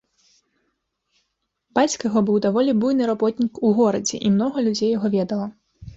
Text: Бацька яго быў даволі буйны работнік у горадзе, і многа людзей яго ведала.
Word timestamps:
Бацька 1.79 2.09
яго 2.09 2.19
быў 2.29 2.37
даволі 2.45 2.71
буйны 2.85 3.03
работнік 3.13 3.61
у 3.69 3.75
горадзе, 3.81 4.15
і 4.29 4.33
многа 4.37 4.57
людзей 4.69 4.89
яго 4.97 5.07
ведала. 5.19 5.47